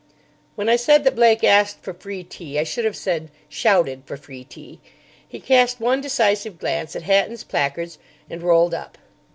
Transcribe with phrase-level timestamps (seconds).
[0.55, 4.17] When I said that Blake asked for free tea, I should have said, shouted for
[4.17, 4.79] free tea.
[5.27, 8.97] He cast one decisive glance at Hatton's placards, and rolled up.